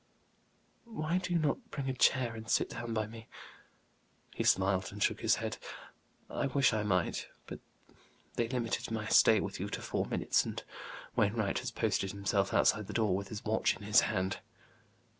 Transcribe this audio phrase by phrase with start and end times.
[0.87, 3.27] "Why do you not bring a chair, and sit down by me?"
[4.33, 5.59] He smiled and shook his head.
[6.27, 7.27] "I wish I might.
[7.45, 7.59] But
[8.33, 10.63] they limited my stay with you to four minutes, and
[11.15, 14.39] Wainwright has posted himself outside the door, with his watch in his hand."